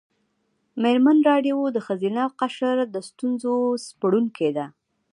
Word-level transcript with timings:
مېرمن 0.81 1.17
راډیو 1.29 1.59
د 1.75 1.77
ښځینه 1.87 2.21
قشر 2.39 2.77
د 2.93 2.95
ستونزو 3.09 3.53
سپړونکې 3.87 4.49
ده. 4.57 4.65